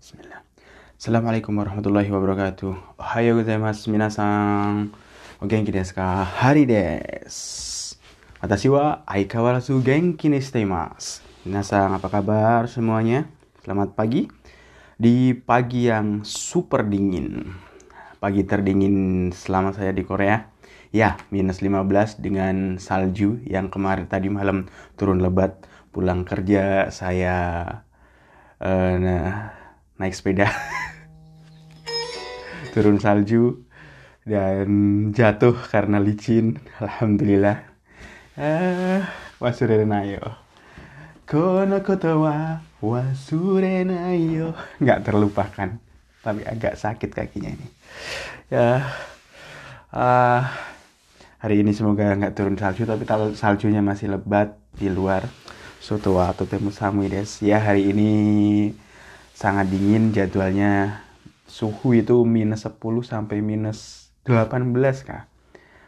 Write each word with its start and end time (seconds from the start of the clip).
Bismillah. 0.00 0.40
Assalamualaikum 0.96 1.52
warahmatullahi 1.60 2.08
wabarakatuh. 2.08 2.96
Ohayo 3.04 3.36
gozaimasu 3.36 3.92
minasan. 3.92 4.96
O 5.36 5.44
genki 5.44 5.68
desu 5.76 5.92
ka? 5.92 6.24
Hari 6.24 6.64
desu. 6.64 8.00
Watashi 8.40 8.72
wa 8.72 9.04
aikawarazu 9.04 9.76
genki 9.84 10.32
ni 10.32 10.40
imasu. 10.40 11.20
Minasan 11.44 11.92
apa 11.92 12.08
kabar 12.08 12.64
semuanya? 12.64 13.28
Selamat 13.60 13.92
pagi. 13.92 14.24
Di 14.96 15.36
pagi 15.36 15.92
yang 15.92 16.24
super 16.24 16.88
dingin. 16.88 17.52
Pagi 18.16 18.40
terdingin 18.48 19.28
selama 19.36 19.76
saya 19.76 19.92
di 19.92 20.00
Korea. 20.08 20.48
Ya, 20.96 21.20
minus 21.28 21.60
15 21.60 22.24
dengan 22.24 22.80
salju 22.80 23.44
yang 23.44 23.68
kemarin 23.68 24.08
tadi 24.08 24.32
malam 24.32 24.64
turun 24.96 25.20
lebat. 25.20 25.60
Pulang 25.92 26.24
kerja 26.24 26.88
saya 26.88 27.36
uh, 28.64 28.94
nah, 28.96 29.49
naik 30.00 30.16
sepeda. 30.16 30.48
turun 32.72 32.96
salju 32.96 33.68
dan 34.24 34.68
jatuh 35.12 35.52
karena 35.68 36.00
licin. 36.00 36.56
Alhamdulillah. 36.80 37.60
Ah, 38.40 39.04
wasurenayo. 39.36 40.40
Kono 41.28 41.84
koto 41.84 42.24
wa 42.24 42.64
wasurenayo. 42.80 44.56
Nggak 44.80 45.04
terlupakan. 45.04 45.76
Tapi 46.24 46.40
agak 46.48 46.80
sakit 46.80 47.12
kakinya 47.12 47.52
ini. 47.52 47.68
Ya. 48.48 48.88
Uh, 49.92 50.40
hari 51.42 51.60
ini 51.60 51.76
semoga 51.76 52.16
nggak 52.16 52.32
turun 52.38 52.54
salju 52.54 52.86
tapi 52.86 53.02
kalau 53.04 53.34
saljunya 53.34 53.82
masih 53.82 54.14
lebat 54.14 54.54
di 54.70 54.86
luar 54.86 55.26
soto 55.82 56.14
atau 56.22 56.46
temu 56.46 56.70
des 57.10 57.42
ya 57.42 57.58
hari 57.58 57.90
ini 57.90 58.12
sangat 59.40 59.72
dingin 59.72 60.12
jadwalnya. 60.12 61.00
Suhu 61.48 61.96
itu 61.96 62.28
minus 62.28 62.68
10 62.68 62.76
sampai 63.02 63.40
minus 63.40 64.12
18 64.28 64.76
kah 65.08 65.24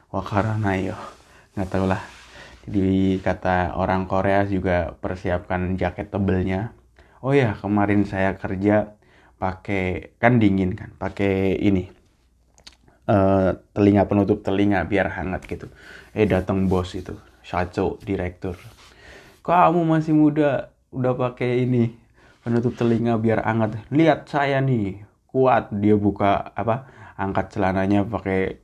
wah 0.09 0.25
karena 0.25 0.72
yo. 0.81 0.97
Nggak 1.53 1.69
tahu 1.69 1.84
lah. 1.84 2.00
Jadi 2.64 3.20
kata 3.20 3.77
orang 3.77 4.09
Korea 4.09 4.48
juga 4.48 4.97
persiapkan 4.97 5.77
jaket 5.77 6.09
tebelnya. 6.09 6.72
Oh 7.20 7.36
ya 7.36 7.53
kemarin 7.61 8.09
saya 8.09 8.41
kerja 8.41 8.97
pakai 9.36 10.16
kan 10.16 10.41
dingin 10.41 10.72
kan 10.78 10.94
pakai 10.97 11.59
ini 11.59 11.91
uh, 13.11 13.59
telinga 13.75 14.06
penutup 14.06 14.41
telinga 14.41 14.83
biar 14.89 15.12
hangat 15.12 15.44
gitu. 15.47 15.69
Eh 16.16 16.25
datang 16.25 16.66
bos 16.66 16.94
itu, 16.97 17.14
Shacho, 17.44 18.00
direktur. 18.03 18.56
Kamu 19.42 19.83
masih 19.83 20.14
muda, 20.14 20.70
udah 20.94 21.14
pakai 21.19 21.66
ini 21.66 22.02
penutup 22.43 22.75
telinga 22.75 23.17
biar 23.17 23.47
hangat. 23.47 23.79
Lihat 23.89 24.27
saya 24.27 24.59
nih, 24.59 25.07
kuat. 25.31 25.71
Dia 25.73 25.97
buka 25.97 26.53
apa? 26.53 26.91
Angkat 27.17 27.55
celananya 27.57 28.03
pakai 28.03 28.59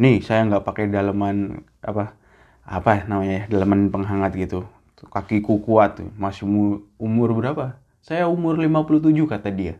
nih 0.00 0.24
saya 0.24 0.48
nggak 0.48 0.64
pakai 0.64 0.88
daleman 0.88 1.60
apa 1.84 2.16
apa 2.64 3.04
namanya 3.04 3.46
daleman 3.46 3.92
penghangat 3.92 4.32
gitu. 4.36 4.64
Kakiku 5.00 5.60
kuat. 5.60 6.00
Masih 6.16 6.48
umur 6.96 7.28
berapa? 7.36 7.80
Saya 8.00 8.26
umur 8.26 8.56
57 8.56 9.12
kata 9.28 9.48
dia. 9.52 9.76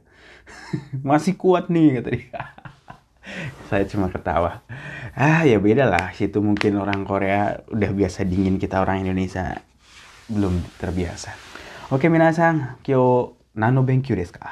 Masih 1.08 1.36
kuat 1.36 1.72
nih 1.72 2.00
kata 2.00 2.10
dia. 2.12 2.40
Saya 3.68 3.84
cuma 3.88 4.12
ketawa. 4.12 4.64
Ah 5.16 5.44
ya 5.44 5.56
beda 5.60 5.88
lah. 5.88 6.12
Situ 6.12 6.40
mungkin 6.40 6.76
orang 6.80 7.04
Korea 7.04 7.64
udah 7.68 7.90
biasa 7.92 8.24
dingin 8.28 8.60
kita 8.60 8.80
orang 8.80 9.04
Indonesia. 9.04 9.60
Belum 10.28 10.56
terbiasa 10.78 11.49
oke 11.90 12.06
minasang 12.06 12.78
kyo 12.86 13.34
nano 13.58 13.82
benkyu 13.82 14.14
desu 14.14 14.38
ka? 14.38 14.46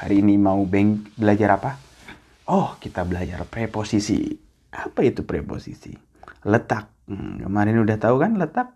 Hari 0.00 0.24
ini 0.24 0.40
mau 0.40 0.64
beng 0.64 1.04
belajar 1.20 1.60
apa? 1.60 1.76
Oh 2.48 2.80
kita 2.80 3.04
belajar 3.04 3.44
preposisi. 3.44 4.32
Apa 4.72 5.04
itu 5.04 5.20
preposisi? 5.20 5.92
Letak. 6.48 6.88
Hmm, 7.04 7.44
kemarin 7.44 7.84
udah 7.84 8.00
tahu 8.00 8.16
kan 8.24 8.40
letak? 8.40 8.72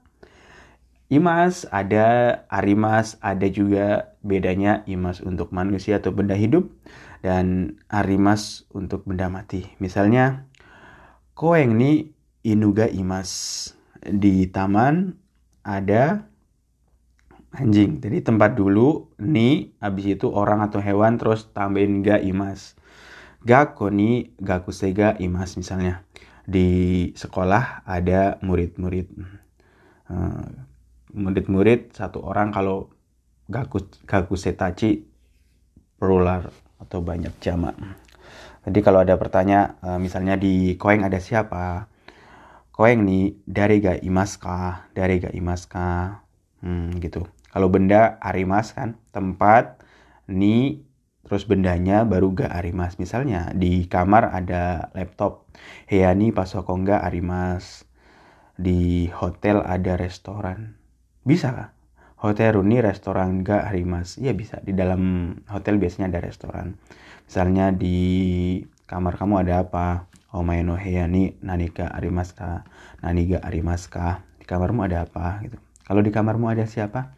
Imas 1.09 1.65
ada, 1.73 2.41
arimas 2.53 3.17
ada 3.25 3.49
juga. 3.49 4.13
Bedanya 4.21 4.85
imas 4.85 5.19
untuk 5.25 5.51
manusia 5.51 5.99
atau 5.99 6.13
benda 6.13 6.37
hidup 6.37 6.69
dan 7.25 7.77
arimas 7.89 8.69
untuk 8.71 9.09
benda 9.09 9.27
mati. 9.33 9.67
Misalnya, 9.81 10.47
koeng 11.33 11.75
ni 11.81 12.13
inuga 12.45 12.87
imas. 12.93 13.73
Di 14.05 14.47
taman 14.53 15.17
ada 15.65 16.32
anjing. 17.53 18.01
Jadi 18.01 18.25
tempat 18.25 18.57
dulu 18.57 19.13
ni 19.21 19.77
habis 19.79 20.17
itu 20.17 20.29
orang 20.33 20.65
atau 20.65 20.81
hewan 20.81 21.21
terus 21.21 21.53
tambahin 21.53 22.01
ga 22.01 22.19
imas. 22.19 22.75
Gako 23.45 23.93
ni 23.93 24.33
gakusega 24.41 25.21
imas 25.21 25.55
misalnya. 25.61 26.05
Di 26.49 27.11
sekolah 27.15 27.87
ada 27.87 28.41
murid-murid. 28.43 29.09
Uh, 30.13 30.49
murid-murid 31.13 31.93
satu 31.95 32.25
orang 32.25 32.51
kalau 32.51 32.91
gaku 33.47 33.85
gaku 34.09 34.35
setaci 34.35 35.05
plural 36.01 36.51
atau 36.81 36.99
banyak 37.05 37.31
jamak. 37.39 37.77
Jadi 38.63 38.79
kalau 38.81 39.03
ada 39.03 39.19
pertanyaan 39.19 39.79
eh, 39.83 39.99
misalnya 39.99 40.35
di 40.39 40.79
koeng 40.79 41.03
ada 41.03 41.19
siapa? 41.19 41.91
Koeng 42.73 43.05
nih 43.05 43.37
dari 43.45 43.83
ga 43.85 43.99
imaska, 44.01 44.89
dari 44.97 45.21
ga 45.21 45.31
imaska, 45.35 46.23
hmm, 46.65 46.99
gitu. 47.05 47.27
Kalau 47.53 47.69
benda 47.69 48.17
arimas 48.25 48.73
kan 48.73 48.97
tempat 49.13 49.85
ni 50.25 50.81
terus 51.29 51.45
bendanya 51.45 52.09
baru 52.09 52.33
ga 52.33 52.49
arimas. 52.49 52.97
Misalnya 52.97 53.53
di 53.53 53.85
kamar 53.87 54.33
ada 54.33 54.89
laptop, 54.97 55.53
heyani 55.87 56.33
pasokonga 56.33 57.05
arimas. 57.05 57.85
Di 58.57 59.09
hotel 59.13 59.61
ada 59.65 60.01
restoran. 60.01 60.81
Bisa 61.25 61.53
kah? 61.53 61.71
hotel 62.23 62.55
Runi 62.55 62.79
restoran 62.79 63.43
gak 63.43 63.67
Harimas 63.67 64.15
iya 64.23 64.31
bisa. 64.31 64.63
Di 64.63 64.71
dalam 64.71 65.35
hotel 65.51 65.83
biasanya 65.83 66.15
ada 66.15 66.23
restoran. 66.23 66.79
Misalnya 67.27 67.75
di 67.75 67.99
kamar 68.87 69.19
kamu 69.19 69.43
ada 69.43 69.67
apa? 69.67 70.07
Omae 70.33 70.65
no 70.65 70.81
ni 71.13 71.37
nanika 71.45 71.93
arimaska 71.93 72.65
naniga 73.05 73.43
arimaska 73.45 74.25
di 74.41 74.49
kamarmu 74.49 74.87
ada 74.87 75.05
apa? 75.05 75.45
Gitu 75.45 75.72
kalau 75.93 76.01
di 76.01 76.09
kamarmu 76.09 76.49
ada 76.49 76.65
siapa 76.65 77.13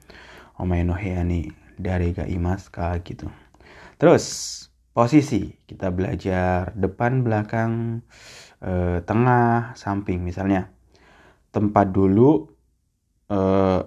Omae 0.59 0.83
no 0.83 0.99
ni 1.23 1.47
dari 1.79 2.11
ga 2.11 2.27
imaska 2.27 2.99
gitu 3.07 3.31
terus 4.03 4.25
posisi 4.91 5.55
kita 5.71 5.95
belajar 5.95 6.75
depan 6.75 7.23
belakang 7.23 8.03
eh, 8.59 8.99
tengah 9.07 9.79
samping 9.79 10.27
misalnya 10.27 10.75
tempat 11.55 11.95
dulu 11.95 12.51
eh, 13.31 13.81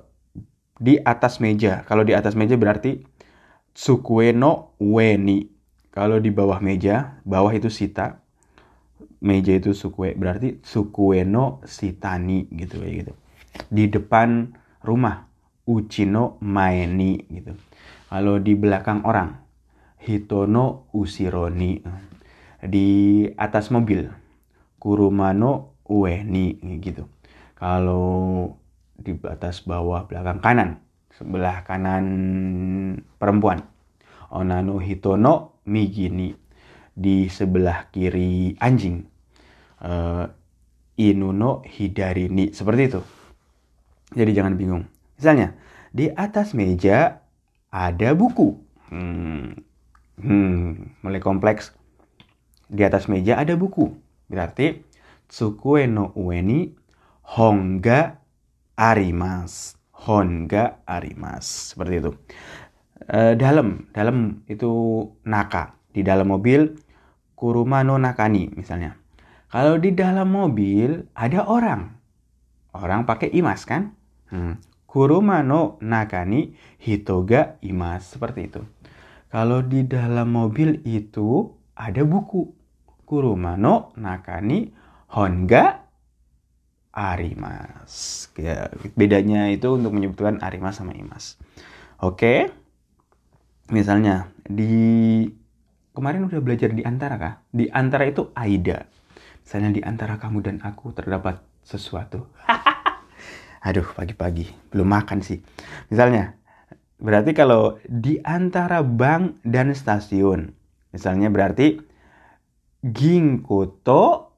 di 0.77 0.95
atas 1.01 1.41
meja. 1.41 1.81
Kalau 1.85 2.05
di 2.05 2.13
atas 2.13 2.37
meja 2.37 2.55
berarti 2.55 3.01
sukue 3.73 4.33
no 4.33 4.77
weni. 4.77 5.49
Kalau 5.89 6.21
di 6.21 6.29
bawah 6.29 6.61
meja, 6.61 7.17
bawah 7.25 7.49
itu 7.49 7.73
sita, 7.73 8.21
meja 9.17 9.57
itu 9.57 9.73
sukue. 9.73 10.13
Berarti 10.13 10.61
sukue 10.61 11.25
no 11.25 11.59
sitani 11.65 12.45
gitu 12.53 12.77
ya 12.85 12.89
gitu. 13.01 13.13
Di 13.73 13.89
depan 13.89 14.53
rumah, 14.85 15.27
uchino 15.67 16.39
maeni 16.39 17.19
gitu. 17.27 17.53
Kalau 18.07 18.39
di 18.39 18.55
belakang 18.55 19.03
orang, 19.03 19.35
hitono 19.99 20.87
usironi. 20.95 21.83
Di 22.57 22.87
atas 23.37 23.69
mobil, 23.69 24.07
kurumano 24.79 25.77
ueni 25.85 26.57
gitu. 26.81 27.05
Kalau 27.57 28.53
di 28.97 29.13
batas 29.13 29.61
bawah 29.67 30.07
belakang 30.07 30.39
kanan. 30.41 30.69
Sebelah 31.13 31.65
kanan 31.65 32.05
perempuan. 33.17 33.65
Onano 34.29 34.77
hitono 34.77 35.63
migini 35.65 36.33
di 36.93 37.25
sebelah 37.29 37.89
kiri 37.89 38.53
anjing. 38.61 39.05
Uh, 39.77 40.25
inuno 40.97 41.61
hidarini. 41.65 42.53
Seperti 42.53 42.83
itu 42.89 43.01
jadi 44.15 44.31
jangan 44.31 44.55
bingung. 44.55 44.87
Misalnya 45.19 45.57
di 45.91 46.07
atas 46.13 46.55
meja 46.55 47.19
ada 47.73 48.09
buku. 48.15 48.55
Hmm, 48.87 49.57
hmm, 50.21 51.01
mulai 51.03 51.19
kompleks. 51.19 51.75
Di 52.71 52.83
atas 52.87 53.11
meja 53.11 53.35
ada 53.35 53.57
buku. 53.59 53.91
Berarti 54.31 54.83
tsukue 55.27 55.89
no 55.91 56.15
ueni 56.15 56.71
hongga 57.35 58.21
arimas. 58.79 59.75
Honga 59.91 60.85
arimas. 60.85 61.73
Seperti 61.73 61.95
itu. 61.99 62.11
E, 63.01 63.33
dalam. 63.35 63.89
Dalam 63.91 64.45
itu 64.47 65.03
naka. 65.25 65.75
Di 65.91 66.05
dalam 66.05 66.29
mobil 66.29 66.77
kurumano 67.33 67.97
nakani 67.97 68.53
misalnya. 68.53 68.95
Kalau 69.49 69.81
di 69.81 69.91
dalam 69.91 70.29
mobil 70.29 71.09
ada 71.17 71.49
orang. 71.49 71.97
Orang 72.77 73.09
pakai 73.09 73.33
imas 73.33 73.65
kan 73.65 73.96
hmm. 74.31 74.87
kurumano 74.87 75.77
nakani 75.83 76.55
hitoga 76.81 77.59
imas 77.61 78.15
seperti 78.15 78.47
itu 78.47 78.61
Kalau 79.27 79.59
di 79.59 79.83
dalam 79.83 80.31
mobil 80.31 80.79
itu 80.87 81.51
ada 81.75 82.01
buku. 82.07 82.47
Kurumano 83.03 83.91
nakani 83.99 84.71
honga 85.11 85.83
arimas. 86.95 88.27
Ya, 88.39 88.71
bedanya 88.97 89.51
itu 89.53 89.67
untuk 89.75 89.93
menyebutkan 89.93 90.41
arimas 90.41 90.79
sama 90.79 90.97
imas. 90.97 91.37
Oke. 92.01 92.49
Misalnya 93.67 94.31
di 94.47 95.27
kemarin 95.91 96.25
udah 96.25 96.39
belajar 96.39 96.71
di 96.71 96.87
antara 96.87 97.15
kah? 97.19 97.33
Di 97.51 97.67
antara 97.69 98.07
itu 98.07 98.31
Aida. 98.31 98.87
Misalnya 99.43 99.71
di 99.75 99.81
antara 99.83 100.15
kamu 100.17 100.39
dan 100.39 100.57
aku 100.63 100.95
terdapat 100.95 101.43
sesuatu. 101.67 102.31
Aduh, 103.65 103.85
pagi-pagi 103.95 104.49
belum 104.69 104.87
makan 104.89 105.21
sih. 105.25 105.41
Misalnya, 105.89 106.37
berarti 107.01 107.33
kalau 107.33 107.81
di 107.85 108.21
antara 108.21 108.85
bank 108.85 109.41
dan 109.41 109.73
stasiun, 109.73 110.53
misalnya 110.93 111.29
berarti 111.33 111.81
Ginkoto 112.81 114.33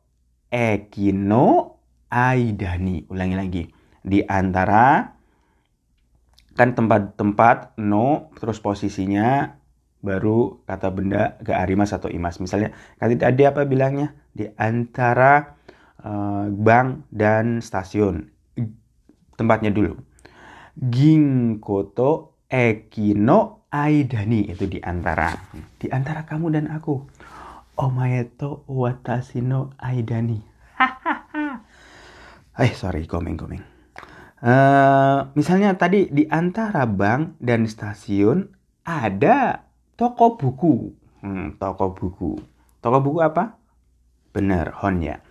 Ekino 0.49 1.77
Aidani. 2.09 3.05
Ulangi 3.11 3.35
lagi. 3.37 3.63
Di 3.99 4.23
antara 4.25 5.05
kan 6.57 6.75
tempat-tempat 6.75 7.79
no 7.79 8.35
terus 8.35 8.59
posisinya 8.59 9.55
baru 9.99 10.63
kata 10.67 10.87
benda 10.91 11.35
ke 11.39 11.51
arimas 11.51 11.91
atau 11.91 12.09
imas. 12.09 12.39
Misalnya 12.39 12.73
tadi 12.97 13.19
tadi 13.19 13.43
apa 13.45 13.67
bilangnya? 13.67 14.15
Di 14.31 14.47
antara 14.55 15.55
uh, 16.03 16.47
bank 16.49 17.11
dan 17.11 17.59
stasiun. 17.59 18.38
Tempatnya 19.39 19.71
dulu. 19.71 19.95
Ginkoto 20.75 22.35
Ekino 22.51 23.63
Aidani 23.71 24.51
itu 24.51 24.67
di 24.67 24.83
antara. 24.83 25.31
Di 25.79 25.87
antara 25.87 26.27
kamu 26.27 26.59
dan 26.59 26.67
aku. 26.67 27.07
Omaeto 27.79 28.67
watashi 28.67 29.39
no 29.39 29.71
aidani. 29.79 30.35
eh 32.59 32.73
sorry, 32.75 33.07
komeng 33.07 33.39
komeng. 33.39 33.63
Uh, 34.43 35.31
misalnya 35.37 35.71
tadi 35.79 36.11
di 36.11 36.27
antara 36.27 36.83
bank 36.83 37.39
dan 37.39 37.63
stasiun 37.63 38.51
ada 38.83 39.69
toko 39.95 40.35
buku. 40.35 40.91
Hmm, 41.23 41.55
toko 41.55 41.95
buku. 41.95 42.35
Toko 42.83 42.97
buku 42.99 43.19
apa? 43.23 43.55
Benar, 44.35 44.75
Honya. 44.83 45.23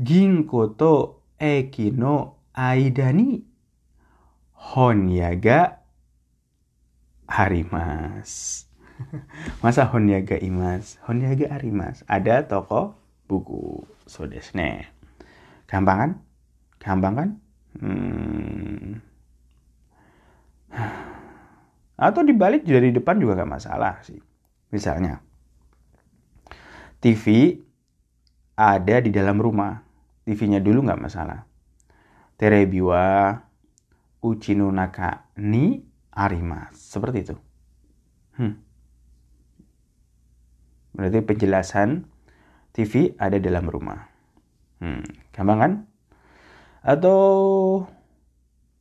Ginko 0.00 0.72
to 0.72 1.20
eki 1.36 1.92
no 1.92 2.41
aidani 2.52 3.44
Honyaga 4.52 5.82
harimas. 7.26 8.64
Masa 9.64 9.88
Honyaga 9.90 10.38
Imas, 10.38 11.00
Honyaga 11.08 11.50
Arimas. 11.50 12.06
Ada 12.06 12.46
toko 12.46 12.94
buku. 13.26 13.82
So 14.06 14.28
desne. 14.28 14.86
Gampang 15.66 15.98
kan? 15.98 16.10
Gampang 16.78 17.14
kan? 17.16 17.28
Hmm. 17.80 19.00
Atau 22.06 22.22
dibalik 22.26 22.66
dari 22.66 22.92
depan 22.92 23.18
juga 23.18 23.38
gak 23.42 23.52
masalah 23.52 24.02
sih. 24.02 24.18
Misalnya, 24.72 25.20
TV 26.98 27.56
ada 28.56 28.96
di 29.00 29.10
dalam 29.12 29.38
rumah. 29.38 29.84
TV-nya 30.22 30.62
dulu 30.62 30.86
gak 30.86 31.02
masalah. 31.02 31.46
Terebiwa 32.42 33.38
Uchinunaka 34.18 35.30
ni 35.38 35.78
Arimas. 36.10 36.74
Seperti 36.74 37.22
itu. 37.22 37.38
Hmm. 38.34 38.58
Berarti 40.90 41.22
penjelasan 41.22 42.10
TV 42.74 43.14
ada 43.14 43.38
dalam 43.38 43.70
rumah. 43.70 44.10
Hmm, 44.82 45.06
gampang 45.30 45.58
kan? 45.62 45.72
Atau 46.82 47.22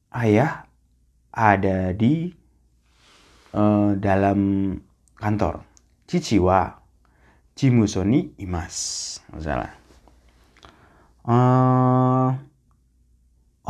ayah 0.10 0.66
ada 1.30 1.94
di 1.94 2.34
uh, 3.54 3.94
dalam 3.94 4.74
kantor. 5.22 5.62
Ciciwa 6.10 6.82
Jimusoni 7.54 8.42
Imas. 8.42 9.22
Masalah. 9.30 9.70
Uh, 11.22 12.41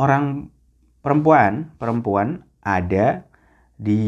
orang 0.02 0.50
perempuan, 1.06 1.70
perempuan 1.78 2.42
ada 2.66 3.22
di 3.78 4.02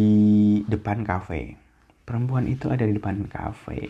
depan 0.66 1.06
kafe 1.06 1.64
perempuan 2.04 2.44
itu 2.46 2.68
ada 2.68 2.84
di 2.84 2.94
depan 2.94 3.24
kafe. 3.26 3.88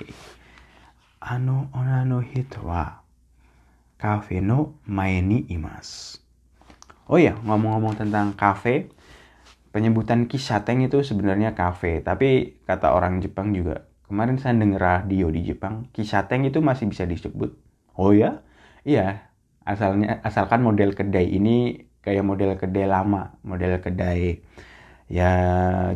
Ano 1.20 1.68
onano 1.74 2.22
hito 2.22 2.62
wa 2.62 3.02
kafe 3.98 4.38
no 4.38 4.78
maeni 4.86 5.50
imas. 5.50 6.18
Oh 7.10 7.20
ya, 7.20 7.36
ngomong-ngomong 7.36 8.00
tentang 8.00 8.32
kafe, 8.32 8.88
penyebutan 9.76 10.24
kisateng 10.24 10.80
itu 10.80 11.04
sebenarnya 11.04 11.52
kafe, 11.52 12.00
tapi 12.00 12.56
kata 12.64 12.96
orang 12.96 13.20
Jepang 13.20 13.52
juga. 13.52 13.84
Kemarin 14.08 14.40
saya 14.40 14.56
dengar 14.56 14.80
radio 14.80 15.28
di 15.28 15.44
Jepang, 15.44 15.92
kisateng 15.92 16.48
itu 16.48 16.64
masih 16.64 16.88
bisa 16.88 17.04
disebut. 17.04 17.52
Oh 17.96 18.16
ya? 18.16 18.40
Iya, 18.88 19.28
asalnya 19.68 20.20
asalkan 20.24 20.64
model 20.64 20.96
kedai 20.96 21.28
ini 21.28 21.88
kayak 22.04 22.24
model 22.28 22.54
kedai 22.60 22.84
lama, 22.84 23.32
model 23.40 23.80
kedai 23.80 24.44
ya 25.08 25.30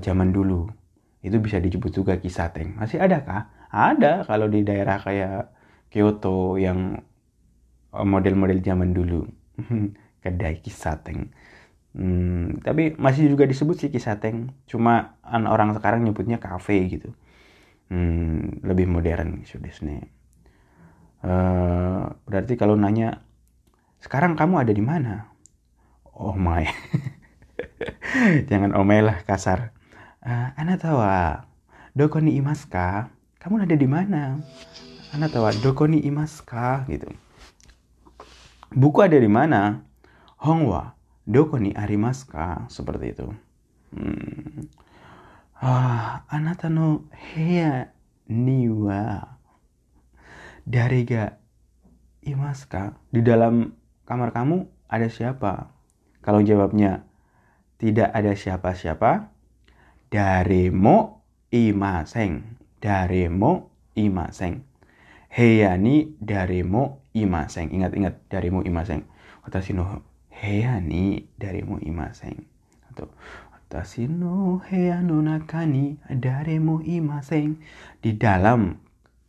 zaman 0.00 0.32
dulu 0.32 0.68
itu 1.20 1.36
bisa 1.42 1.58
disebut 1.60 1.92
juga 1.92 2.14
kisateng. 2.16 2.78
Masih 2.78 3.02
ada 3.02 3.20
kah? 3.22 3.42
Ada 3.68 4.24
kalau 4.24 4.48
di 4.48 4.64
daerah 4.64 4.96
kayak 5.02 5.52
Kyoto 5.92 6.56
yang 6.56 6.96
eh, 7.92 8.06
model-model 8.06 8.58
zaman 8.64 8.90
dulu. 8.96 9.28
Kedai 10.24 10.58
kisateng. 10.64 11.30
Hmm, 11.96 12.60
tapi 12.62 12.94
masih 12.98 13.32
juga 13.32 13.44
disebut 13.48 13.76
sih 13.78 13.90
kisateng. 13.92 14.54
Cuma 14.70 15.18
orang 15.24 15.74
sekarang 15.76 16.04
nyebutnya 16.06 16.38
kafe 16.40 16.86
gitu. 16.90 17.12
Hmm, 17.88 18.60
lebih 18.64 18.88
modern 18.88 19.44
sudah 19.48 19.72
Uh, 21.18 22.14
berarti 22.30 22.54
kalau 22.54 22.78
nanya 22.78 23.26
sekarang 23.98 24.38
kamu 24.38 24.62
ada 24.62 24.72
di 24.72 24.84
mana? 24.84 25.27
Oh 26.18 26.34
my. 26.46 26.66
Jangan 28.50 28.74
omel 28.74 29.06
lah 29.06 29.22
kasar. 29.22 29.70
Uh, 30.18 30.50
Ana 30.58 30.74
tawa 30.74 31.46
doko 31.94 32.18
ni 32.18 32.34
imaska 32.34 33.06
kamu 33.38 33.62
ada 33.62 33.78
di 33.78 33.86
mana? 33.86 34.42
Ana 35.14 35.30
tawa 35.30 35.54
doko 35.54 35.86
ni 35.86 36.02
imaska 36.02 36.90
gitu. 36.90 37.06
Buku 38.74 38.98
ada 38.98 39.14
di 39.14 39.30
mana? 39.30 39.86
Hongwa 40.42 40.98
doko 41.22 41.62
ni 41.62 41.70
arimaska 41.70 42.66
seperti 42.66 43.14
itu. 43.14 43.30
Hmm. 43.94 44.66
ah 45.62 46.26
anata 46.26 46.66
no 46.66 47.06
heya 47.14 47.94
ni 48.26 48.66
wa? 48.66 49.22
Dariga 50.66 51.38
imaska 52.26 52.98
di 53.14 53.22
dalam 53.22 53.70
kamar 54.02 54.34
kamu 54.34 54.66
ada 54.90 55.06
siapa 55.06 55.77
kalau 56.28 56.44
jawabnya 56.44 57.08
tidak 57.80 58.12
ada 58.12 58.36
siapa-siapa 58.36 59.32
daremo 60.12 61.24
imaseng 61.48 62.58
daremo 62.78 63.70
imaseng. 63.98 64.62
Heya 65.28 65.76
ni 65.76 66.16
daremo 66.18 67.04
imaseng. 67.12 67.70
Ingat-ingat 67.74 68.30
daremo 68.32 68.64
imaseng. 68.64 69.04
Watashi 69.44 69.76
no 69.76 70.02
heya 70.32 70.80
ni 70.80 71.28
daremo 71.36 71.76
imaseng. 71.82 72.48
Atau 72.88 73.12
watashi 73.52 74.08
no 74.08 74.64
heya 74.64 75.04
no 75.04 75.20
naka 75.20 75.68
ni 75.68 76.00
daremo 76.08 76.80
imaseng. 76.80 77.60
Di 78.00 78.16
dalam 78.16 78.80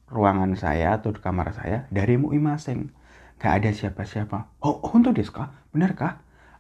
ruangan 0.10 0.56
saya 0.56 0.98
atau 0.98 1.13
di 1.13 1.20
kamar 1.20 1.51
saya 1.53 1.86
daremo 1.91 2.32
imaseng. 2.32 2.96
Gak 3.39 3.63
ada 3.63 3.70
siapa-siapa. 3.72 4.51
Oh 4.63 4.79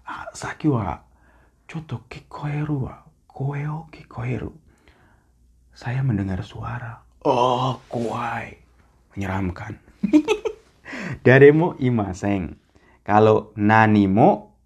honto 0.09 0.17
desu 0.17 0.17
ka 0.17 0.17
benarkah 0.17 0.25
ah, 0.25 0.25
saki 0.33 0.67
wa 0.67 0.97
choto 1.69 2.09
kikoeru 2.09 2.89
wa 2.89 2.95
koeo 3.29 3.87
kikoeru. 3.93 4.51
Saya 5.73 6.03
mendengar 6.03 6.41
suara. 6.43 7.05
Oh, 7.23 7.79
kuai. 7.87 8.57
Menyeramkan. 9.15 9.79
Daremo 11.25 11.77
imaseng. 11.79 12.57
Kalau 13.05 13.53
nanimo, 13.55 14.59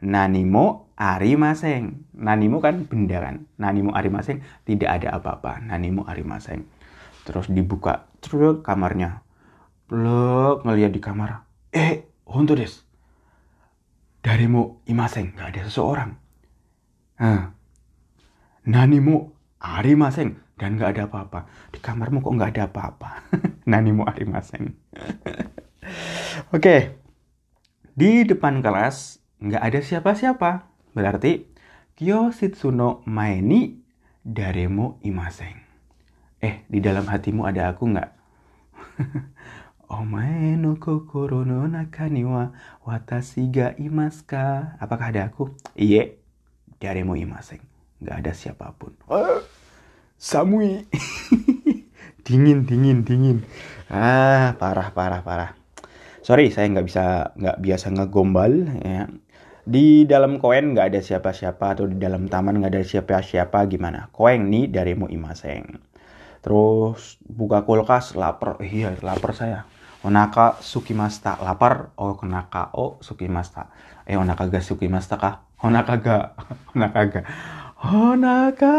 nanimo 0.00 0.94
arimaseng. 0.96 2.08
Nanimo 2.16 2.62
kan 2.64 2.88
benda 2.88 3.20
kan. 3.20 3.44
Nanimo 3.60 3.92
arimaseng 3.92 4.40
tidak 4.64 5.02
ada 5.02 5.20
apa-apa. 5.20 5.60
Nanimo 5.60 6.08
arimaseng. 6.08 6.64
Terus 7.26 7.50
dibuka 7.52 8.08
terus 8.22 8.62
kamarnya. 8.64 9.20
Plek 9.90 10.64
ngeliat 10.64 10.94
di 10.94 11.00
kamar. 11.02 11.44
Eh, 11.74 12.06
honto 12.24 12.56
des. 12.56 12.85
Daremo 14.26 14.82
imaseng. 14.90 15.38
Gak 15.38 15.54
ada 15.54 15.62
seseorang. 15.70 16.18
Nah, 17.22 17.54
Nani 18.66 18.98
mo 18.98 19.38
arimasen. 19.62 20.42
dan 20.56 20.80
nggak 20.80 20.96
ada 20.96 21.02
apa-apa. 21.12 21.40
Di 21.68 21.78
kamarmu 21.84 22.24
kok 22.24 22.32
nggak 22.32 22.52
ada 22.56 22.64
apa-apa. 22.72 23.28
Nani 23.70 23.92
mo 23.92 24.08
arimasen. 24.08 24.72
Oke, 26.56 26.96
di 27.92 28.24
depan 28.24 28.64
kelas 28.64 29.20
nggak 29.36 29.62
ada 29.62 29.78
siapa-siapa. 29.84 30.64
Berarti 30.96 31.44
kyo 31.92 32.32
sitsuno 32.32 33.04
maeni 33.04 33.84
daremo 34.24 34.96
imaseng. 35.04 35.60
Eh, 36.40 36.64
di 36.72 36.80
dalam 36.80 37.04
hatimu 37.04 37.44
ada 37.44 37.68
aku 37.68 37.92
nggak? 37.92 38.10
Omae 39.86 40.58
no 40.58 40.74
kokoro 40.82 41.46
no 41.46 41.62
nakani 41.70 42.26
wa 42.26 42.50
watashi 42.82 43.46
ga 43.54 43.70
imaska. 43.78 44.74
Apakah 44.82 45.14
ada 45.14 45.30
aku? 45.30 45.54
Iya, 45.78 46.10
daremo 46.82 47.14
imaseng. 47.14 47.62
Nggak 48.02 48.16
ada 48.18 48.32
siapa 48.34 48.74
pun. 48.74 48.98
Oh, 49.06 49.46
Samui. 50.18 50.82
dingin, 52.26 52.66
dingin, 52.66 53.06
dingin. 53.06 53.38
Ah, 53.86 54.58
parah, 54.58 54.90
parah, 54.90 55.22
parah. 55.22 55.50
Sorry, 56.26 56.50
saya 56.50 56.66
nggak 56.66 56.86
bisa, 56.90 57.30
nggak 57.38 57.58
biasa 57.62 57.86
ngegombal. 57.94 58.66
Ya. 58.82 59.06
Di 59.62 60.02
dalam 60.02 60.42
koen 60.42 60.74
nggak 60.74 60.94
ada 60.94 61.00
siapa-siapa 61.02 61.78
atau 61.78 61.86
di 61.86 61.94
dalam 61.94 62.26
taman 62.26 62.58
nggak 62.58 62.74
ada 62.74 62.82
siapa-siapa 62.82 63.70
gimana? 63.70 64.10
Koeng 64.10 64.50
nih 64.50 64.66
dari 64.66 64.98
mu 64.98 65.06
imaseng. 65.06 65.85
Terus 66.46 67.18
buka 67.26 67.66
kulkas, 67.66 68.14
lapar. 68.14 68.62
Iya, 68.62 68.94
lapar 69.02 69.34
saya. 69.34 69.66
Onaka 70.06 70.62
sukimasta, 70.62 71.42
lapar. 71.42 71.90
Oh, 71.98 72.14
kenaka. 72.14 72.70
Oh, 72.70 73.02
sukimasta. 73.02 73.74
Eh, 74.06 74.14
onaka 74.14 74.46
ga 74.46 74.62
sukimasta 74.62 75.18
kah? 75.18 75.42
Onaka 75.66 75.98
ga, 75.98 76.16
onaka 76.70 77.02
ga. 77.10 77.20
Onaka 77.82 78.76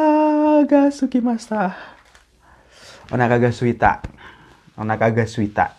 ga 0.63 0.87
sukimasta. 0.95 1.75
Onaka 3.11 3.35
ga 3.35 3.51
suita. 3.51 3.99
Onaka 4.79 5.11
ga 5.11 5.27
suita. 5.27 5.75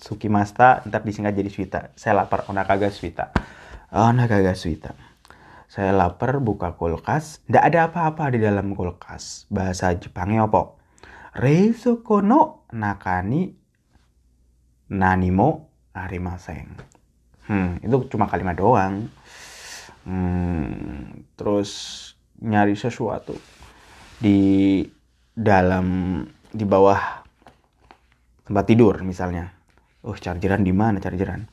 Sukimasta 0.00 0.88
ntar 0.88 1.04
disingkat 1.04 1.36
jadi 1.36 1.52
suita. 1.52 1.80
Saya 2.00 2.24
lapar. 2.24 2.48
Onaka 2.48 2.80
ga 2.80 2.88
suita. 2.88 3.36
Onaka 3.92 4.40
ga 4.40 4.56
suita. 4.56 4.96
Saya 5.68 5.92
lapar 5.92 6.40
buka 6.40 6.72
kulkas. 6.80 7.44
Nggak 7.44 7.64
ada 7.68 7.80
apa-apa 7.92 8.32
di 8.32 8.40
dalam 8.40 8.72
kulkas. 8.72 9.44
Bahasa 9.52 9.92
Jepangnya 9.92 10.48
apa? 10.48 10.85
Reisoko 11.36 12.24
no 12.24 12.64
nakani 12.72 13.52
nanimo 14.88 15.68
arimaseng. 15.92 16.72
Hmm, 17.44 17.76
itu 17.84 18.08
cuma 18.08 18.24
kalimat 18.24 18.56
doang. 18.56 19.04
Hmm, 20.08 21.28
terus 21.36 21.70
nyari 22.40 22.72
sesuatu 22.72 23.36
di 24.16 24.80
dalam 25.36 26.24
di 26.48 26.64
bawah 26.64 27.20
tempat 28.48 28.64
tidur 28.64 29.04
misalnya. 29.04 29.52
Oh, 30.08 30.16
chargeran 30.16 30.64
di 30.64 30.72
mana 30.72 31.04
chargeran? 31.04 31.44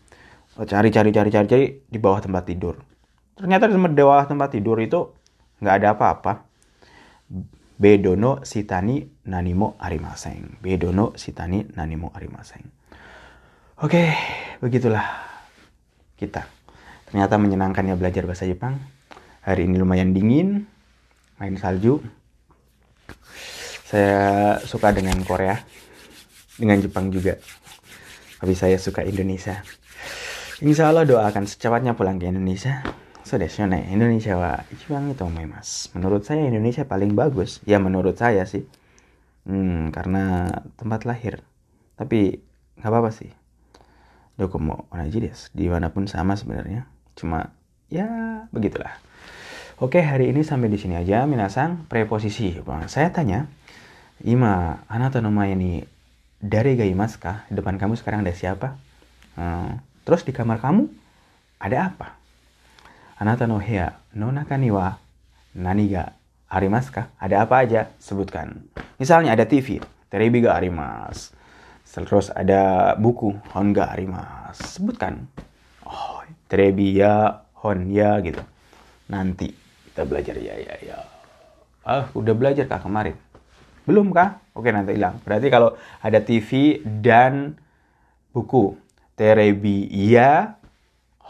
Oh, 0.56 0.64
cari 0.64 0.96
cari 0.96 1.12
cari 1.12 1.28
cari 1.28 1.48
cari 1.52 1.66
di 1.84 2.00
bawah 2.00 2.24
tempat 2.24 2.48
tidur. 2.48 2.80
Ternyata 3.36 3.68
di 3.68 3.76
bawah 4.00 4.32
tempat 4.32 4.48
tidur 4.48 4.80
itu 4.80 5.12
nggak 5.60 5.76
ada 5.76 5.88
apa-apa. 5.92 6.34
Bedono 7.74 8.46
sitani 8.46 9.02
nanimo 9.28 9.76
arimaseng. 9.82 10.62
Bedono 10.62 11.18
sitani 11.18 11.66
nanimo 11.74 12.14
arimaseng. 12.14 12.64
Oke, 13.82 14.14
begitulah 14.62 15.04
kita. 16.16 16.46
Ternyata 17.10 17.36
menyenangkan 17.42 17.90
ya 17.90 17.96
belajar 17.98 18.24
bahasa 18.30 18.46
Jepang. 18.46 18.78
Hari 19.44 19.68
ini 19.68 19.76
lumayan 19.76 20.16
dingin, 20.16 20.64
main 21.42 21.58
salju. 21.60 22.00
Saya 23.84 24.58
suka 24.64 24.96
dengan 24.96 25.20
Korea, 25.28 25.60
dengan 26.56 26.80
Jepang 26.80 27.12
juga. 27.12 27.38
Tapi 28.40 28.54
saya 28.56 28.80
suka 28.80 29.04
Indonesia. 29.04 29.62
Insya 30.64 30.94
Allah 30.94 31.04
doakan 31.04 31.44
secepatnya 31.44 31.92
pulang 31.92 32.22
ke 32.22 32.32
Indonesia. 32.32 33.03
Ne, 33.24 33.80
Indonesia 33.88 34.36
wa 34.36 34.68
ichiban 34.68 35.08
itu 35.08 35.24
mas. 35.48 35.88
Menurut 35.96 36.28
saya 36.28 36.44
Indonesia 36.44 36.84
paling 36.84 37.16
bagus. 37.16 37.64
Ya 37.64 37.80
menurut 37.80 38.20
saya 38.20 38.44
sih. 38.44 38.68
Hmm, 39.48 39.96
karena 39.96 40.52
tempat 40.76 41.08
lahir. 41.08 41.40
Tapi 41.96 42.44
nggak 42.84 42.92
apa-apa 42.92 43.16
sih. 43.16 43.32
Dokomo 44.36 44.92
onaji 44.92 45.32
desu. 45.32 45.48
Di 45.56 45.72
mana 45.72 45.96
pun 45.96 46.04
sama 46.12 46.36
sebenarnya. 46.36 46.84
Cuma 47.16 47.56
ya 47.88 48.06
begitulah. 48.52 48.92
Oke, 49.80 50.04
hari 50.04 50.36
ini 50.36 50.44
sampai 50.44 50.68
di 50.68 50.76
sini 50.76 51.00
aja. 51.00 51.24
Minasang, 51.24 51.88
preposisi. 51.88 52.60
Bang, 52.60 52.92
saya 52.92 53.10
tanya, 53.10 53.48
Ima, 54.24 54.84
anata 54.92 55.20
no 55.24 55.32
mae 55.32 55.56
ni 55.56 55.84
dari 56.44 56.76
gaimas 56.76 57.16
kah? 57.16 57.48
Di 57.48 57.56
depan 57.56 57.80
kamu 57.80 57.96
sekarang 57.96 58.24
ada 58.24 58.36
siapa? 58.36 58.76
Hmm. 59.40 59.80
Terus 60.04 60.28
di 60.28 60.36
kamar 60.36 60.60
kamu 60.60 60.92
ada 61.64 61.92
apa? 61.92 62.23
Anata 63.24 63.48
no 63.48 63.56
hea 63.56 63.88
no 64.20 64.36
naka 64.36 64.60
ni 64.60 64.68
wa 64.68 65.00
nani 65.56 65.88
ga 65.88 66.12
arimasu 66.52 66.92
ka? 66.92 67.16
Ada 67.16 67.48
apa 67.48 67.64
aja? 67.64 67.88
Sebutkan. 67.96 68.68
Misalnya 69.00 69.32
ada 69.32 69.48
TV, 69.48 69.80
terebi 70.12 70.44
ga 70.44 70.60
arimas. 70.60 71.32
Terus 71.88 72.36
ada 72.36 72.92
buku, 73.00 73.32
hon 73.56 73.72
ga 73.72 73.96
arimas. 73.96 74.60
Sebutkan. 74.76 75.24
Oh, 75.88 76.20
terebi 76.52 77.00
ya, 77.00 77.48
hon 77.64 77.96
ya 77.96 78.20
gitu. 78.20 78.44
Nanti 79.08 79.56
kita 79.88 80.04
belajar 80.04 80.36
ya 80.44 80.60
ya 80.60 80.76
ya. 80.84 81.00
Ah, 81.88 82.12
udah 82.12 82.36
belajar 82.36 82.68
kah 82.68 82.84
kemarin? 82.84 83.16
Belum 83.88 84.12
kah? 84.12 84.44
Oke 84.52 84.68
nanti 84.76 85.00
hilang. 85.00 85.24
Berarti 85.24 85.48
kalau 85.48 85.80
ada 86.04 86.20
TV 86.20 86.84
dan 86.84 87.56
buku. 88.36 88.76
Terebi 89.16 89.88
ya, 90.12 90.60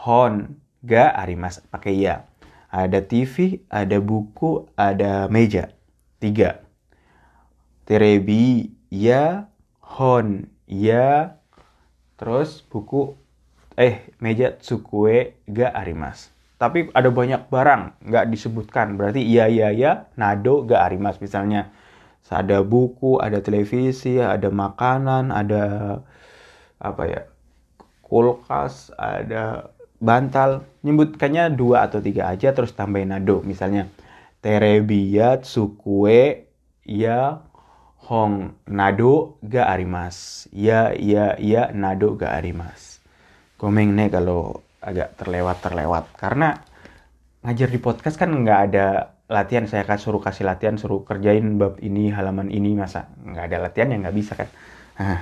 hon 0.02 0.63
ga 0.84 1.16
arimas. 1.16 1.64
Pakai 1.72 1.96
ya. 1.96 2.28
Ada 2.68 3.00
TV, 3.00 3.64
ada 3.72 3.96
buku, 3.98 4.68
ada 4.76 5.26
meja. 5.32 5.72
Tiga. 6.20 6.60
Terebi 7.88 8.72
ya, 8.92 9.48
hon 9.80 10.48
ya, 10.64 11.36
terus 12.16 12.64
buku, 12.64 13.12
eh 13.76 14.08
meja 14.18 14.56
tsukue 14.56 15.36
ga 15.44 15.72
arimas. 15.76 16.32
Tapi 16.56 16.88
ada 16.96 17.12
banyak 17.12 17.52
barang 17.52 18.00
nggak 18.08 18.26
disebutkan. 18.32 18.96
Berarti 18.96 19.20
iya 19.20 19.50
iya 19.50 19.68
iya, 19.68 19.92
nado 20.16 20.64
ga 20.64 20.88
arimas 20.88 21.20
misalnya 21.20 21.68
ada 22.32 22.64
buku, 22.64 23.20
ada 23.20 23.44
televisi, 23.44 24.16
ada 24.16 24.48
makanan, 24.48 25.28
ada 25.28 25.64
apa 26.80 27.02
ya 27.04 27.22
kulkas, 28.00 28.94
ada 28.96 29.73
bantal. 29.98 30.66
Nyebutkannya 30.84 31.54
dua 31.56 31.88
atau 31.88 31.98
tiga 32.04 32.28
aja 32.28 32.52
terus 32.52 32.76
tambahin 32.76 33.14
nado. 33.14 33.40
Misalnya 33.42 33.88
terebiya 34.44 35.40
tsukue 35.40 36.50
ya 36.84 37.40
hong 38.08 38.54
nado 38.68 39.40
ga 39.40 39.70
arimas. 39.72 40.46
Ya 40.52 40.92
ya 40.92 41.38
ya 41.40 41.72
nado 41.72 42.14
ga 42.20 42.36
arimas. 42.36 43.00
Komeng 43.56 43.96
nih 43.96 44.12
kalau 44.12 44.60
agak 44.84 45.16
terlewat-terlewat 45.16 46.12
karena 46.20 46.60
ngajar 47.40 47.68
di 47.72 47.80
podcast 47.80 48.20
kan 48.20 48.28
nggak 48.28 48.60
ada 48.68 49.16
latihan 49.32 49.64
saya 49.64 49.88
akan 49.88 49.98
suruh 50.00 50.20
kasih 50.20 50.44
latihan 50.44 50.76
suruh 50.76 51.00
kerjain 51.08 51.56
bab 51.56 51.80
ini 51.80 52.12
halaman 52.12 52.52
ini 52.52 52.76
masa 52.76 53.08
nggak 53.24 53.44
ada 53.48 53.58
latihan 53.64 53.92
ya 53.92 53.96
nggak 54.04 54.16
bisa 54.16 54.32
kan 54.36 54.48
nah, 55.00 55.20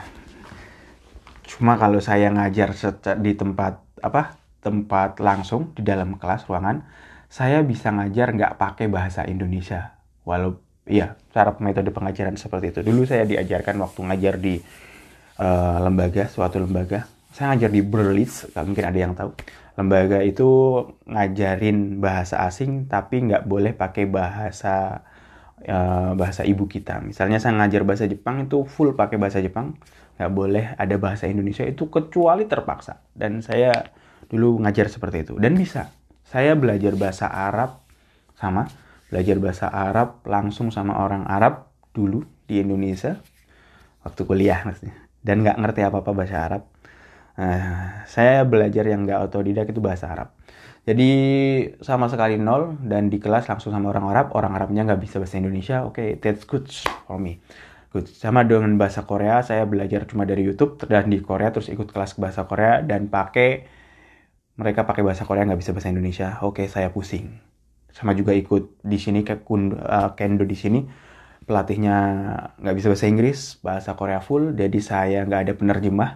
cuma 1.46 1.78
kalau 1.78 2.02
saya 2.02 2.34
ngajar 2.34 2.74
di 3.22 3.32
tempat 3.38 3.78
apa 4.02 4.41
tempat 4.62 5.18
langsung 5.18 5.74
di 5.74 5.82
dalam 5.82 6.16
kelas 6.16 6.46
ruangan 6.46 6.80
saya 7.32 7.64
bisa 7.64 7.88
ngajar 7.88 8.36
nggak 8.36 8.60
pakai 8.60 8.92
bahasa 8.92 9.24
Indonesia. 9.24 9.96
Walau 10.28 10.60
iya 10.84 11.16
cara 11.32 11.56
metode 11.64 11.88
pengajaran 11.88 12.36
seperti 12.36 12.76
itu. 12.76 12.80
Dulu 12.84 13.08
saya 13.08 13.24
diajarkan 13.24 13.80
waktu 13.80 14.00
ngajar 14.04 14.34
di 14.36 14.60
uh, 15.40 15.80
lembaga 15.80 16.28
suatu 16.28 16.60
lembaga. 16.60 17.08
Saya 17.32 17.56
ngajar 17.56 17.72
di 17.72 17.80
Berlitz 17.80 18.52
mungkin 18.52 18.84
ada 18.84 18.98
yang 19.00 19.16
tahu. 19.16 19.32
Lembaga 19.80 20.20
itu 20.20 20.44
ngajarin 21.08 22.04
bahasa 22.04 22.44
asing 22.44 22.84
tapi 22.84 23.24
nggak 23.24 23.48
boleh 23.48 23.72
pakai 23.72 24.04
bahasa 24.04 25.00
uh, 25.64 26.12
bahasa 26.12 26.44
ibu 26.44 26.68
kita. 26.68 27.00
Misalnya 27.00 27.40
saya 27.40 27.56
ngajar 27.56 27.80
bahasa 27.88 28.04
Jepang 28.04 28.44
itu 28.44 28.68
full 28.68 28.92
pakai 28.92 29.16
bahasa 29.16 29.40
Jepang, 29.40 29.72
nggak 30.20 30.32
boleh 30.36 30.64
ada 30.76 31.00
bahasa 31.00 31.24
Indonesia. 31.32 31.64
Itu 31.64 31.88
kecuali 31.88 32.44
terpaksa. 32.44 33.00
Dan 33.16 33.40
saya 33.40 33.72
dulu 34.32 34.64
ngajar 34.64 34.88
seperti 34.88 35.28
itu 35.28 35.36
dan 35.36 35.52
bisa. 35.52 35.92
Saya 36.24 36.56
belajar 36.56 36.96
bahasa 36.96 37.28
Arab 37.28 37.84
sama 38.40 38.64
belajar 39.12 39.36
bahasa 39.36 39.68
Arab 39.68 40.24
langsung 40.24 40.72
sama 40.72 40.96
orang 41.04 41.28
Arab 41.28 41.68
dulu 41.92 42.24
di 42.48 42.64
Indonesia 42.64 43.20
waktu 44.00 44.24
kuliah 44.24 44.64
maksudnya 44.64 44.96
dan 45.20 45.44
nggak 45.44 45.60
ngerti 45.60 45.80
apa 45.84 46.00
apa 46.00 46.10
bahasa 46.16 46.36
Arab 46.40 46.62
Nah, 47.32 48.04
saya 48.04 48.44
belajar 48.44 48.84
yang 48.84 49.08
nggak 49.08 49.20
otodidak 49.32 49.72
itu 49.72 49.80
bahasa 49.80 50.12
Arab. 50.12 50.36
Jadi 50.82 51.10
sama 51.80 52.10
sekali 52.10 52.36
nol 52.36 52.74
dan 52.82 53.06
di 53.06 53.22
kelas 53.22 53.46
langsung 53.48 53.70
sama 53.70 53.88
orang 53.94 54.10
Arab, 54.10 54.26
orang 54.34 54.52
Arabnya 54.58 54.82
nggak 54.84 55.00
bisa 55.00 55.16
bahasa 55.22 55.38
Indonesia. 55.40 55.86
Oke, 55.86 55.96
okay, 55.96 56.08
that's 56.20 56.44
good 56.44 56.68
for 57.06 57.16
me. 57.16 57.40
Good. 57.94 58.10
Sama 58.10 58.42
dengan 58.44 58.76
bahasa 58.76 59.04
Korea, 59.06 59.40
saya 59.46 59.64
belajar 59.68 60.04
cuma 60.08 60.26
dari 60.26 60.42
YouTube 60.44 60.80
dan 60.88 61.08
di 61.08 61.22
Korea 61.22 61.52
terus 61.54 61.68
ikut 61.70 61.88
kelas 61.92 62.18
bahasa 62.18 62.44
Korea 62.48 62.82
dan 62.82 63.08
pakai 63.08 63.68
mereka 64.56 64.84
pakai 64.84 65.02
bahasa 65.04 65.24
Korea 65.24 65.48
nggak 65.48 65.60
bisa 65.60 65.72
bahasa 65.72 65.88
Indonesia. 65.88 66.38
Oke, 66.44 66.68
saya 66.68 66.92
pusing. 66.92 67.40
Sama 67.92 68.16
juga 68.16 68.32
ikut 68.32 68.80
di 68.84 68.98
sini 69.00 69.24
ke 69.24 69.40
uh, 69.44 70.12
kendo 70.16 70.44
di 70.48 70.56
sini 70.56 70.80
pelatihnya 71.42 71.96
nggak 72.62 72.76
bisa 72.78 72.86
bahasa 72.88 73.06
Inggris, 73.10 73.58
bahasa 73.60 73.90
Korea 73.98 74.22
full, 74.22 74.54
jadi 74.54 74.78
saya 74.78 75.26
nggak 75.26 75.42
ada 75.48 75.52
penerjemah 75.58 76.10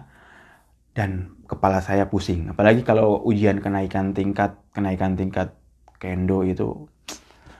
dan 0.95 1.37
kepala 1.45 1.83
saya 1.83 2.07
pusing. 2.09 2.49
Apalagi 2.51 2.81
kalau 2.81 3.21
ujian 3.21 3.59
kenaikan 3.59 4.15
tingkat, 4.15 4.57
kenaikan 4.71 5.13
tingkat 5.19 5.53
kendo 6.01 6.41
itu 6.47 6.87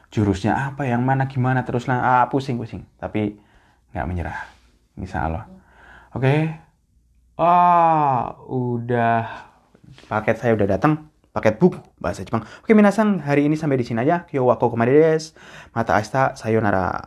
jurusnya 0.09 0.71
apa, 0.71 0.87
yang 0.87 1.03
mana, 1.03 1.27
gimana, 1.27 1.67
terus 1.67 1.85
lah, 1.85 2.23
ah, 2.23 2.25
pusing, 2.31 2.55
pusing. 2.55 2.87
Tapi 2.97 3.35
nggak 3.91 4.07
menyerah. 4.07 4.39
Insya 4.97 5.27
Allah. 5.27 5.45
Oke. 6.15 6.23
Okay. 6.23 6.41
Oh, 7.37 8.33
udah 8.49 9.46
paket 10.05 10.37
saya 10.37 10.53
udah 10.53 10.69
datang. 10.69 11.09
Paket 11.33 11.61
buku 11.61 11.77
bahasa 12.01 12.25
Jepang. 12.25 12.41
Oke, 12.65 12.73
minasan 12.73 13.21
hari 13.21 13.45
ini 13.45 13.53
sampai 13.53 13.77
di 13.77 13.85
sini 13.85 14.01
aja. 14.01 14.25
Kyo 14.25 14.49
wako 14.49 14.73
komade 14.73 14.97
Mata 15.77 15.93
asta 15.93 16.33
sayonara. 16.33 17.05